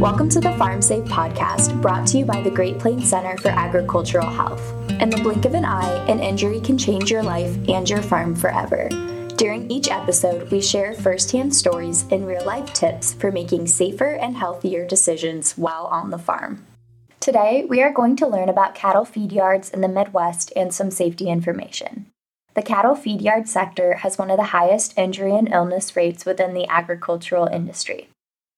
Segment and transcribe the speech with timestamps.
[0.00, 3.48] Welcome to the Farm Safe podcast, brought to you by the Great Plains Center for
[3.48, 4.72] Agricultural Health.
[4.92, 8.34] In the blink of an eye, an injury can change your life and your farm
[8.34, 8.88] forever.
[9.36, 14.38] During each episode, we share firsthand stories and real life tips for making safer and
[14.38, 16.64] healthier decisions while on the farm.
[17.20, 20.90] Today, we are going to learn about cattle feed yards in the Midwest and some
[20.90, 22.06] safety information.
[22.54, 26.54] The cattle feed yard sector has one of the highest injury and illness rates within
[26.54, 28.08] the agricultural industry.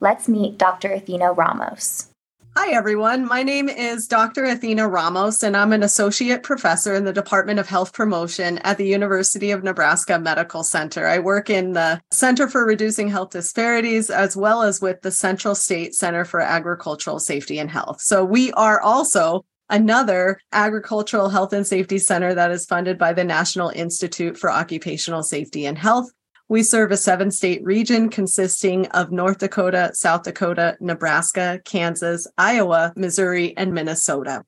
[0.00, 0.92] Let's meet Dr.
[0.92, 2.10] Athena Ramos.
[2.56, 3.26] Hi, everyone.
[3.26, 4.44] My name is Dr.
[4.44, 8.86] Athena Ramos, and I'm an associate professor in the Department of Health Promotion at the
[8.86, 11.06] University of Nebraska Medical Center.
[11.06, 15.56] I work in the Center for Reducing Health Disparities as well as with the Central
[15.56, 18.00] State Center for Agricultural Safety and Health.
[18.00, 23.24] So we are also another agricultural health and safety center that is funded by the
[23.24, 26.10] National Institute for Occupational Safety and Health.
[26.48, 32.92] We serve a seven state region consisting of North Dakota, South Dakota, Nebraska, Kansas, Iowa,
[32.96, 34.44] Missouri, and Minnesota.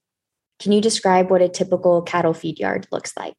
[0.59, 3.35] Can you describe what a typical cattle feed yard looks like?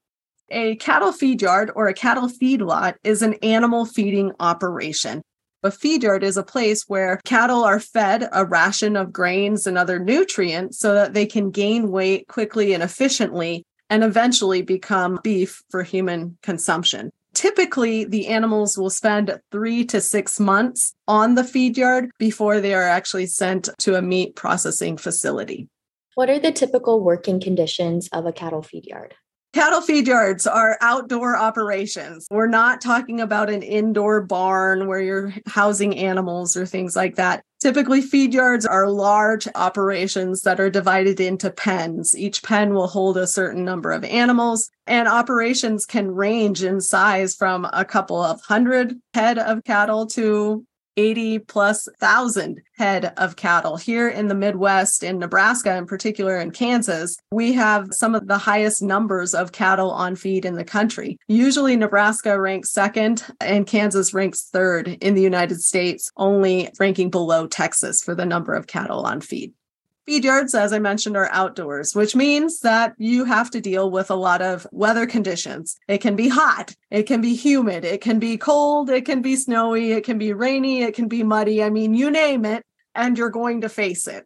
[0.49, 5.21] A cattle feed yard or a cattle feed lot is an animal feeding operation.
[5.61, 9.77] A feed yard is a place where cattle are fed a ration of grains and
[9.77, 15.63] other nutrients so that they can gain weight quickly and efficiently and eventually become beef
[15.69, 17.11] for human consumption.
[17.37, 22.73] Typically, the animals will spend three to six months on the feed yard before they
[22.73, 25.69] are actually sent to a meat processing facility.
[26.15, 29.13] What are the typical working conditions of a cattle feed yard?
[29.53, 32.25] Cattle feed yards are outdoor operations.
[32.31, 37.43] We're not talking about an indoor barn where you're housing animals or things like that.
[37.59, 42.15] Typically, feed yards are large operations that are divided into pens.
[42.15, 47.35] Each pen will hold a certain number of animals, and operations can range in size
[47.35, 50.65] from a couple of hundred head of cattle to
[50.97, 53.77] 80 plus thousand head of cattle.
[53.77, 58.37] Here in the Midwest, in Nebraska, in particular in Kansas, we have some of the
[58.37, 61.17] highest numbers of cattle on feed in the country.
[61.27, 67.47] Usually, Nebraska ranks second and Kansas ranks third in the United States, only ranking below
[67.47, 69.53] Texas for the number of cattle on feed.
[70.07, 74.09] Feed yards, as I mentioned, are outdoors, which means that you have to deal with
[74.09, 75.75] a lot of weather conditions.
[75.89, 79.35] It can be hot, it can be humid, it can be cold, it can be
[79.35, 81.61] snowy, it can be rainy, it can be muddy.
[81.61, 82.63] I mean, you name it,
[82.95, 84.25] and you're going to face it.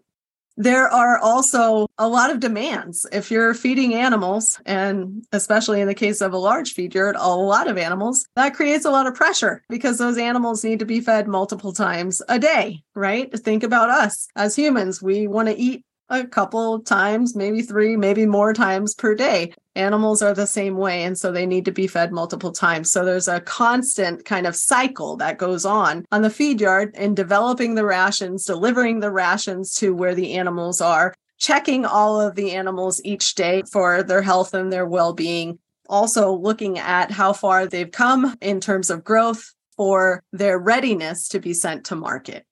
[0.58, 3.06] There are also a lot of demands.
[3.12, 7.36] If you're feeding animals, and especially in the case of a large feed yard, a
[7.36, 11.02] lot of animals, that creates a lot of pressure because those animals need to be
[11.02, 13.32] fed multiple times a day, right?
[13.40, 15.02] Think about us as humans.
[15.02, 19.54] We want to eat a couple times, maybe three, maybe more times per day.
[19.76, 21.04] Animals are the same way.
[21.04, 22.92] And so they need to be fed multiple times.
[22.92, 27.16] So there's a constant kind of cycle that goes on on the feed yard in
[27.16, 32.52] developing the rations, delivering the rations to where the animals are, checking all of the
[32.52, 35.58] animals each day for their health and their well being.
[35.88, 41.40] Also, looking at how far they've come in terms of growth for their readiness to
[41.40, 42.46] be sent to market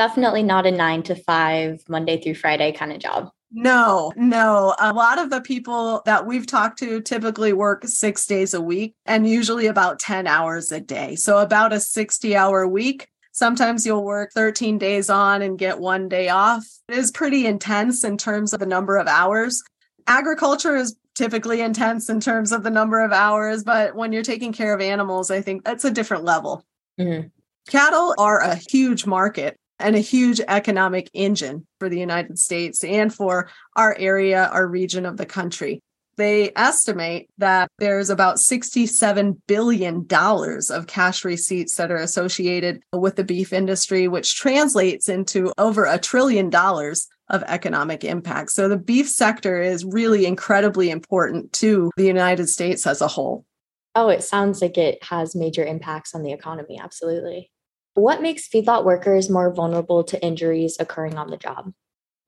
[0.00, 3.28] definitely not a nine to five, Monday through Friday kind of job.
[3.52, 4.74] No, no.
[4.78, 8.94] A lot of the people that we've talked to typically work six days a week
[9.06, 11.16] and usually about 10 hours a day.
[11.16, 13.08] So, about a 60 hour week.
[13.32, 16.64] Sometimes you'll work 13 days on and get one day off.
[16.88, 19.62] It is pretty intense in terms of the number of hours.
[20.06, 24.52] Agriculture is typically intense in terms of the number of hours, but when you're taking
[24.52, 26.64] care of animals, I think that's a different level.
[26.98, 27.28] Mm-hmm.
[27.68, 33.12] Cattle are a huge market and a huge economic engine for the United States and
[33.12, 35.80] for our area, our region of the country.
[36.16, 43.24] They estimate that there's about $67 billion of cash receipts that are associated with the
[43.24, 48.50] beef industry, which translates into over a trillion dollars of economic impact.
[48.50, 53.46] So the beef sector is really incredibly important to the United States as a whole.
[53.94, 56.78] Oh, it sounds like it has major impacts on the economy.
[56.78, 57.50] Absolutely.
[57.94, 61.72] What makes feedlot workers more vulnerable to injuries occurring on the job?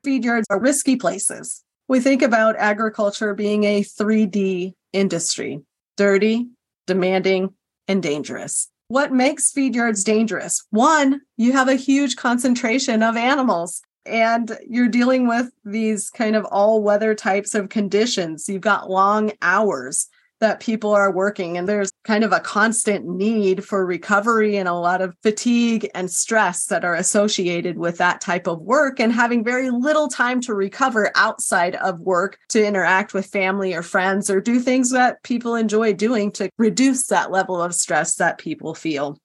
[0.04, 1.62] Feed yards are risky places.
[1.88, 5.60] We think about agriculture being a 3D industry
[5.96, 6.48] dirty,
[6.86, 7.54] demanding,
[7.86, 8.68] and dangerous.
[8.88, 10.64] What makes feed yards dangerous?
[10.70, 16.44] One, you have a huge concentration of animals and you're dealing with these kind of
[16.46, 18.48] all weather types of conditions.
[18.48, 20.08] You've got long hours
[20.42, 24.74] that people are working and there's kind of a constant need for recovery and a
[24.74, 29.44] lot of fatigue and stress that are associated with that type of work and having
[29.44, 34.40] very little time to recover outside of work to interact with family or friends or
[34.40, 39.16] do things that people enjoy doing to reduce that level of stress that people feel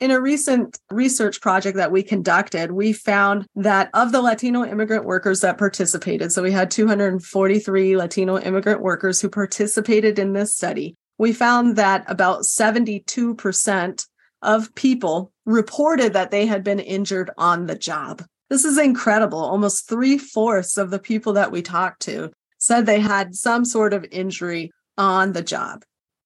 [0.00, 5.04] In a recent research project that we conducted, we found that of the Latino immigrant
[5.04, 10.94] workers that participated, so we had 243 Latino immigrant workers who participated in this study,
[11.18, 14.06] we found that about 72%
[14.42, 18.24] of people reported that they had been injured on the job.
[18.50, 19.40] This is incredible.
[19.40, 23.92] Almost three fourths of the people that we talked to said they had some sort
[23.92, 25.82] of injury on the job.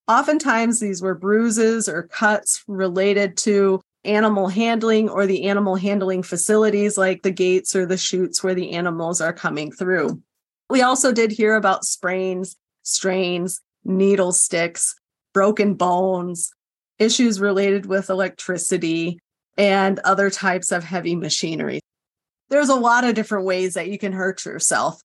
[0.08, 6.98] Oftentimes, these were bruises or cuts related to animal handling or the animal handling facilities
[6.98, 10.20] like the gates or the chutes where the animals are coming through.
[10.68, 14.96] We also did hear about sprains, strains, needle sticks,
[15.32, 16.50] broken bones,
[16.98, 19.18] issues related with electricity,
[19.56, 21.80] and other types of heavy machinery.
[22.48, 25.00] There's a lot of different ways that you can hurt yourself.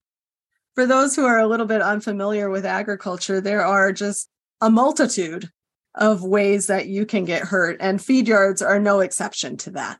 [0.75, 4.29] For those who are a little bit unfamiliar with agriculture, there are just
[4.61, 5.49] a multitude
[5.95, 9.99] of ways that you can get hurt, and feed yards are no exception to that.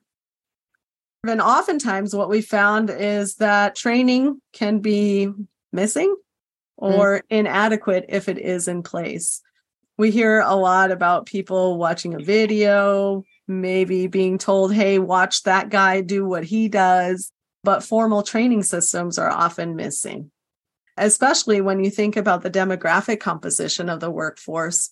[1.28, 5.30] And oftentimes, what we found is that training can be
[5.72, 6.16] missing
[6.78, 7.22] or mm.
[7.30, 9.42] inadequate if it is in place.
[9.98, 15.70] We hear a lot about people watching a video, maybe being told, hey, watch that
[15.70, 17.32] guy do what he does,
[17.64, 20.32] but formal training systems are often missing
[20.98, 24.92] especially when you think about the demographic composition of the workforce.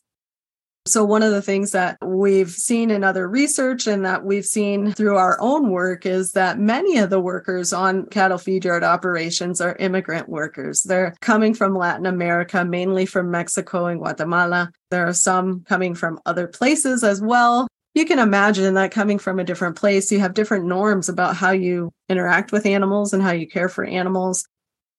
[0.88, 4.92] So, one of the things that we've seen in other research and that we've seen
[4.92, 9.60] through our own work is that many of the workers on cattle feed yard operations
[9.62, 10.84] are immigrant workers.
[10.84, 14.70] They're coming from Latin America, mainly from Mexico and Guatemala.
[14.92, 17.68] There are some coming from other places as well.
[17.96, 21.50] You can imagine that coming from a different place, you have different norms about how
[21.50, 24.46] you interact with animals and how you care for animals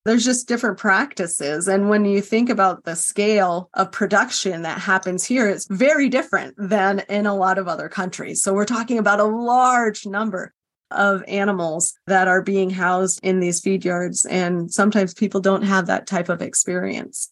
[0.07, 1.67] there's just different practices.
[1.67, 6.55] And when you think about the scale of production that happens here, it's very different
[6.57, 8.41] than in a lot of other countries.
[8.41, 10.53] So we're talking about a large number
[10.91, 14.25] of animals that are being housed in these feed yards.
[14.25, 17.29] And sometimes people don't have that type of experience.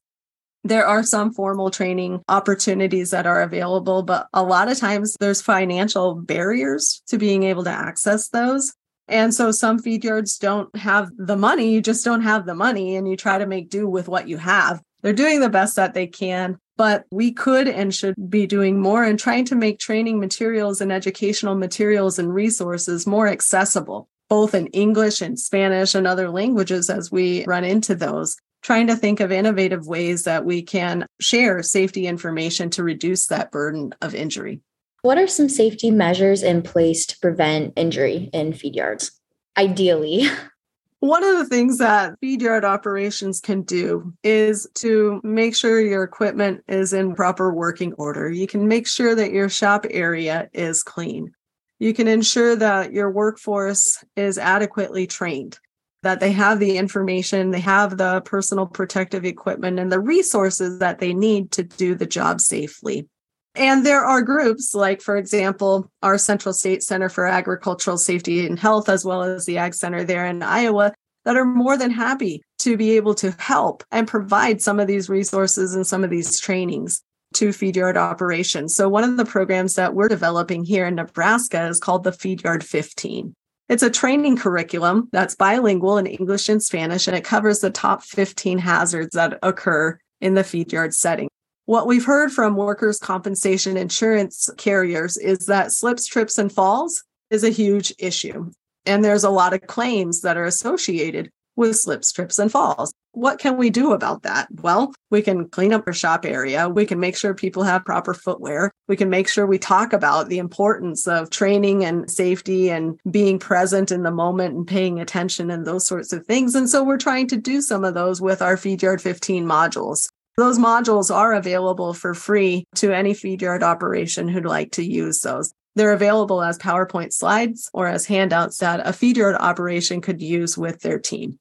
[0.66, 5.42] There are some formal training opportunities that are available, but a lot of times there's
[5.42, 8.74] financial barriers to being able to access those.
[9.08, 11.72] And so some feed yards don't have the money.
[11.72, 14.38] You just don't have the money and you try to make do with what you
[14.38, 14.82] have.
[15.02, 19.04] They're doing the best that they can, but we could and should be doing more
[19.04, 24.68] and trying to make training materials and educational materials and resources more accessible, both in
[24.68, 28.36] English and Spanish and other languages as we run into those.
[28.64, 33.52] Trying to think of innovative ways that we can share safety information to reduce that
[33.52, 34.62] burden of injury.
[35.06, 39.12] What are some safety measures in place to prevent injury in feed yards?
[39.56, 40.26] Ideally.
[41.00, 46.02] One of the things that feed yard operations can do is to make sure your
[46.02, 48.32] equipment is in proper working order.
[48.32, 51.34] You can make sure that your shop area is clean.
[51.78, 55.60] You can ensure that your workforce is adequately trained,
[56.02, 60.98] that they have the information, they have the personal protective equipment, and the resources that
[60.98, 63.08] they need to do the job safely.
[63.56, 68.60] And there are groups like, for example, our Central State Center for Agricultural Safety and
[68.60, 70.94] Health, as well as the Ag Center there in Iowa,
[71.24, 75.10] that are more than happy to be able to help and provide some of these
[75.10, 77.02] resources and some of these trainings
[77.34, 78.76] to feed yard operations.
[78.76, 82.44] So, one of the programs that we're developing here in Nebraska is called the Feed
[82.44, 83.34] Yard 15.
[83.68, 88.04] It's a training curriculum that's bilingual in English and Spanish, and it covers the top
[88.04, 91.30] 15 hazards that occur in the feed yard setting.
[91.66, 97.44] What we've heard from workers' compensation insurance carriers is that slips, trips, and falls is
[97.44, 98.52] a huge issue.
[98.86, 102.94] And there's a lot of claims that are associated with slips, trips, and falls.
[103.14, 104.48] What can we do about that?
[104.62, 106.70] Well, we can clean up our shop area.
[106.70, 108.72] We can make sure people have proper footwear.
[108.88, 113.40] We can make sure we talk about the importance of training and safety and being
[113.40, 116.54] present in the moment and paying attention and those sorts of things.
[116.54, 120.10] And so we're trying to do some of those with our Feed Yard 15 modules.
[120.38, 125.22] Those modules are available for free to any feed yard operation who'd like to use
[125.22, 125.54] those.
[125.76, 130.58] They're available as PowerPoint slides or as handouts that a feed yard operation could use
[130.58, 131.40] with their team.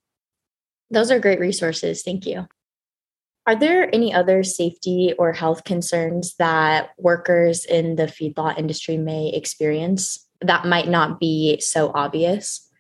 [0.91, 2.03] Those are great resources.
[2.03, 2.47] Thank you.
[3.47, 9.29] Are there any other safety or health concerns that workers in the feedlot industry may
[9.29, 12.71] experience that might not be so obvious?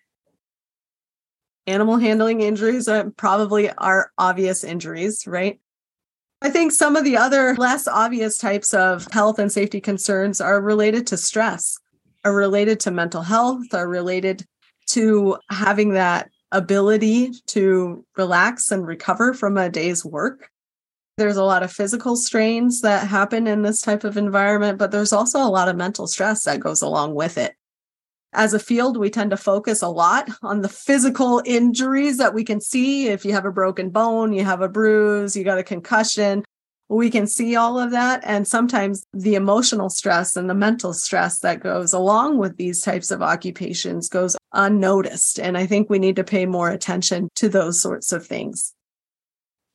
[1.66, 5.60] Animal handling injuries are probably are obvious injuries, right?
[6.44, 10.60] I think some of the other less obvious types of health and safety concerns are
[10.60, 11.78] related to stress,
[12.22, 14.44] are related to mental health, are related
[14.88, 20.50] to having that ability to relax and recover from a day's work.
[21.16, 25.14] There's a lot of physical strains that happen in this type of environment, but there's
[25.14, 27.54] also a lot of mental stress that goes along with it.
[28.34, 32.42] As a field, we tend to focus a lot on the physical injuries that we
[32.42, 33.06] can see.
[33.06, 36.44] If you have a broken bone, you have a bruise, you got a concussion,
[36.88, 38.22] we can see all of that.
[38.24, 43.10] And sometimes the emotional stress and the mental stress that goes along with these types
[43.10, 45.38] of occupations goes unnoticed.
[45.38, 48.74] And I think we need to pay more attention to those sorts of things.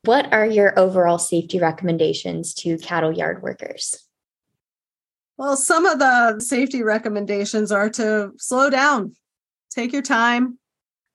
[0.04, 4.09] What are your overall safety recommendations to cattle yard workers?
[5.40, 9.14] Well, some of the safety recommendations are to slow down,
[9.70, 10.60] take your time.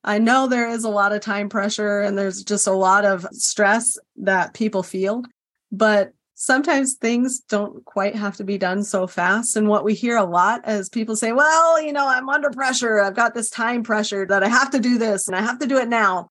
[0.03, 3.27] I know there is a lot of time pressure and there's just a lot of
[3.33, 5.25] stress that people feel,
[5.71, 9.57] but sometimes things don't quite have to be done so fast.
[9.57, 13.01] And what we hear a lot is people say, well, you know, I'm under pressure.
[13.01, 15.67] I've got this time pressure that I have to do this and I have to
[15.67, 16.31] do it now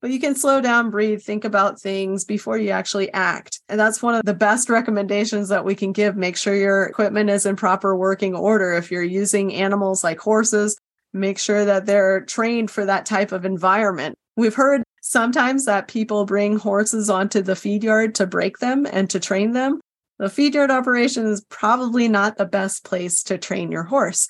[0.00, 3.60] but you can slow down, breathe, think about things before you actually act.
[3.68, 6.16] And that's one of the best recommendations that we can give.
[6.16, 8.72] Make sure your equipment is in proper working order.
[8.72, 10.78] If you're using animals like horses,
[11.12, 14.16] make sure that they're trained for that type of environment.
[14.36, 19.10] We've heard sometimes that people bring horses onto the feed yard to break them and
[19.10, 19.80] to train them.
[20.18, 24.28] The feed yard operation is probably not the best place to train your horse.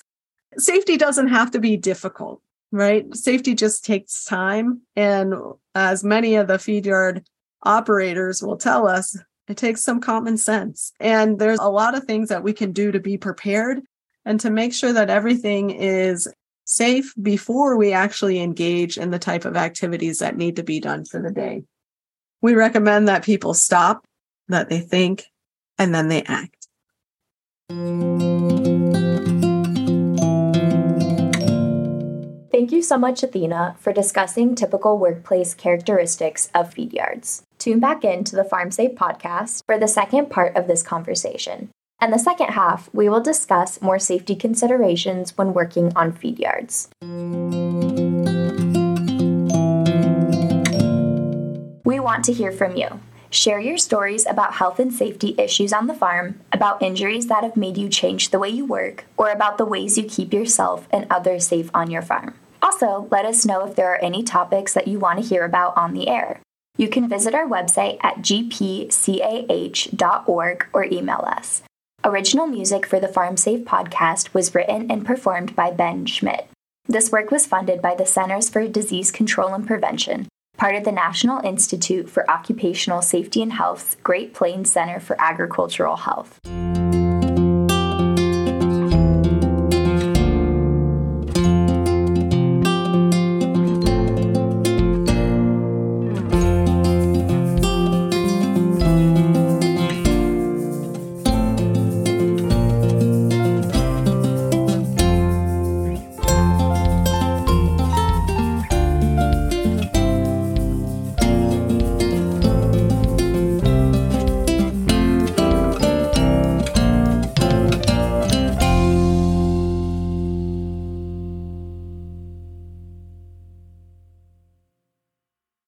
[0.57, 3.13] Safety doesn't have to be difficult right?
[3.15, 4.81] Safety just takes time.
[4.95, 5.33] And
[5.75, 7.25] as many of the feed yard
[7.63, 10.93] operators will tell us, it takes some common sense.
[10.99, 13.81] And there's a lot of things that we can do to be prepared
[14.25, 16.27] and to make sure that everything is
[16.63, 21.03] safe before we actually engage in the type of activities that need to be done
[21.05, 21.63] for the day.
[22.41, 24.05] We recommend that people stop,
[24.47, 25.25] that they think,
[25.77, 26.67] and then they act.
[32.71, 37.43] Thank you so much, Athena, for discussing typical workplace characteristics of feed yards.
[37.59, 41.69] Tune back in to the Farm Safe podcast for the second part of this conversation.
[41.99, 46.87] And the second half, we will discuss more safety considerations when working on feed yards.
[51.83, 53.01] We want to hear from you.
[53.31, 57.57] Share your stories about health and safety issues on the farm, about injuries that have
[57.57, 61.05] made you change the way you work, or about the ways you keep yourself and
[61.09, 62.35] others safe on your farm.
[62.61, 65.75] Also, let us know if there are any topics that you want to hear about
[65.75, 66.41] on the air.
[66.77, 68.87] You can visit our website at gpcah.org
[70.73, 71.63] or email us.
[72.03, 76.47] Original music for the Farm Safe podcast was written and performed by Ben Schmidt.
[76.87, 80.27] This work was funded by the Centers for Disease Control and Prevention,
[80.57, 85.97] part of the National Institute for Occupational Safety and Health's Great Plains Center for Agricultural
[85.97, 86.39] Health.